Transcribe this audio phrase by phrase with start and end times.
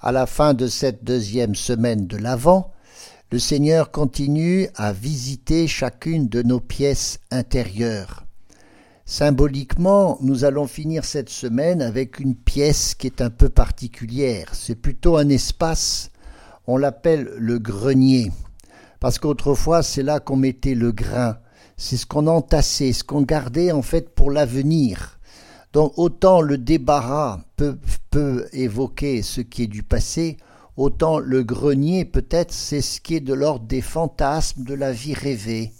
[0.00, 2.72] à la fin de cette deuxième semaine de l'Avent,
[3.32, 8.24] le Seigneur continue à visiter chacune de nos pièces intérieures.
[9.04, 14.50] Symboliquement, nous allons finir cette semaine avec une pièce qui est un peu particulière.
[14.52, 16.10] C'est plutôt un espace,
[16.66, 18.30] on l'appelle le grenier,
[19.00, 21.38] parce qu'autrefois c'est là qu'on mettait le grain,
[21.76, 25.17] c'est ce qu'on entassait, ce qu'on gardait en fait pour l'avenir.
[25.72, 30.38] Donc autant le débarras peut, évoquer ce qui est du passé,
[30.76, 35.14] autant le grenier peut-être c'est ce qui est de l'ordre des fantasmes de la vie
[35.14, 35.72] rêvée.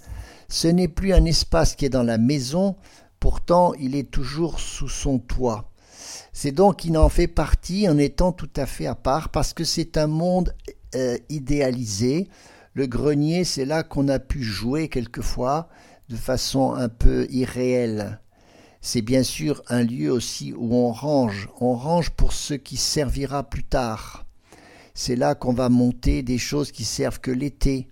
[0.48, 2.76] Ce n'est plus un espace qui est dans la maison,
[3.20, 5.70] Pourtant, il est toujours sous son toit.
[6.32, 9.64] C'est donc qu'il en fait partie en étant tout à fait à part parce que
[9.64, 10.54] c'est un monde
[10.94, 12.28] euh, idéalisé.
[12.74, 15.68] Le grenier, c'est là qu'on a pu jouer quelquefois
[16.08, 18.20] de façon un peu irréelle.
[18.80, 21.48] C'est bien sûr un lieu aussi où on range.
[21.60, 24.24] On range pour ce qui servira plus tard.
[24.94, 27.88] C'est là qu'on va monter des choses qui servent que l'été.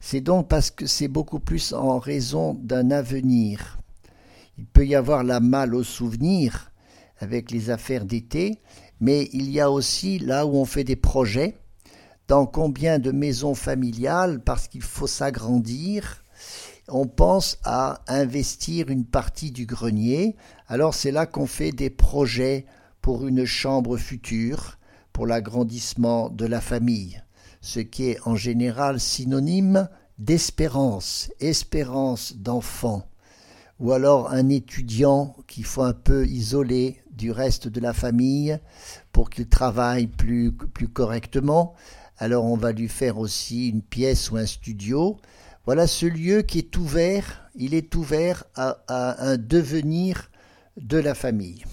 [0.00, 3.78] C'est donc parce que c'est beaucoup plus en raison d'un avenir.
[4.58, 6.72] Il peut y avoir la malle au souvenir
[7.18, 8.58] avec les affaires d'été,
[9.00, 11.56] mais il y a aussi là où on fait des projets,
[12.26, 16.24] dans combien de maisons familiales, parce qu'il faut s'agrandir,
[16.92, 20.36] on pense à investir une partie du grenier.
[20.68, 22.66] Alors c'est là qu'on fait des projets
[23.00, 24.78] pour une chambre future,
[25.12, 27.22] pour l'agrandissement de la famille,
[27.60, 33.06] ce qui est en général synonyme d'espérance, espérance d'enfant
[33.82, 38.56] ou alors un étudiant qu'il faut un peu isoler du reste de la famille
[39.10, 41.74] pour qu'il travaille plus, plus correctement.
[42.18, 45.18] Alors on va lui faire aussi une pièce ou un studio.
[45.64, 50.28] Voilà ce lieu qui est ouvert, il est ouvert à, un devenir
[50.76, 51.64] de la famille.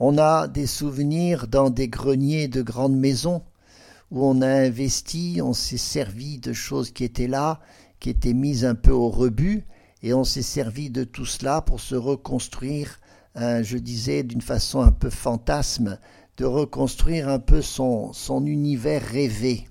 [0.00, 3.42] On a des souvenirs dans des greniers de grandes maisons
[4.10, 7.60] où on a investi, on s'est servi de choses qui étaient là,
[8.00, 9.66] qui étaient mises un peu au rebut,
[10.02, 13.00] et on s'est servi de tout cela pour se reconstruire,
[13.34, 15.98] je disais d'une façon un peu fantasme,
[16.38, 19.68] de reconstruire un peu son univers rêvé.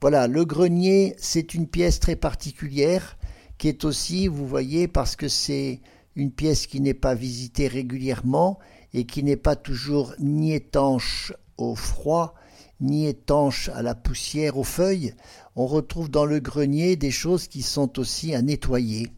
[0.00, 3.18] Voilà, le grenier, c'est une pièce très particulière
[3.58, 5.80] qui est aussi, vous voyez, parce que c'est
[6.14, 8.60] une pièce qui n'est pas visitée régulièrement
[8.94, 12.34] et qui n'est pas toujours ni étanche au froid,
[12.80, 15.14] ni étanche à la poussière, aux feuilles,
[15.56, 19.08] on retrouve dans le grenier des choses qui sont aussi à nettoyer.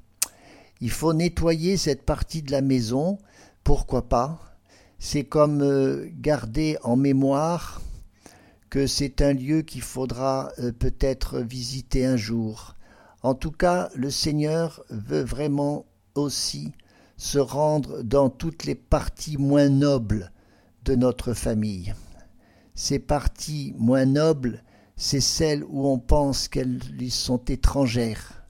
[0.81, 3.19] Il faut nettoyer cette partie de la maison,
[3.65, 4.41] pourquoi pas?
[4.99, 7.83] C'est comme euh, garder en mémoire
[8.71, 12.77] que c'est un lieu qu'il faudra euh, peut-être visiter un jour.
[13.23, 16.73] En tout cas, le Seigneur veut vraiment aussi
[17.17, 20.33] se rendre dans toutes les parties moins nobles
[20.85, 21.95] de notre famille.
[22.75, 24.63] Ces parties moins nobles,
[24.97, 28.41] c'est celles où on pense qu'elles lui sont étrangères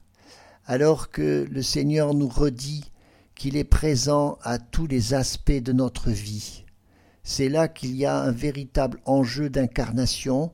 [0.65, 2.91] alors que le Seigneur nous redit
[3.35, 6.63] qu'il est présent à tous les aspects de notre vie.
[7.23, 10.53] C'est là qu'il y a un véritable enjeu d'incarnation,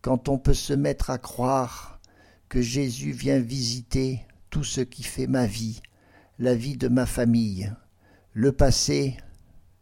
[0.00, 2.00] quand on peut se mettre à croire
[2.48, 5.80] que Jésus vient visiter tout ce qui fait ma vie,
[6.38, 7.72] la vie de ma famille,
[8.32, 9.16] le passé,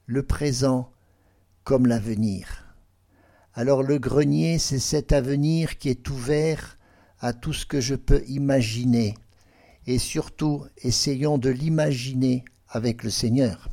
[0.07, 0.91] le présent
[1.63, 2.75] comme l'avenir.
[3.55, 6.79] Alors le grenier, c'est cet avenir qui est ouvert
[7.21, 9.15] à tout ce que je peux imaginer,
[9.87, 13.69] et surtout essayons de l'imaginer avec le Seigneur.